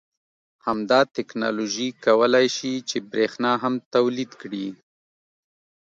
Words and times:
همدا 0.65 0.99
تکنالوژي 1.15 1.87
کولای 2.05 2.47
شي 2.57 2.73
چې 2.89 2.97
بریښنا 3.11 3.53
هم 3.63 3.73
تولید 3.95 4.31
کړي 4.41 4.67